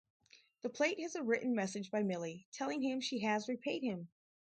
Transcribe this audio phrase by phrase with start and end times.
[0.63, 4.09] The plate has a written message by Milly, telling him she has repaid him.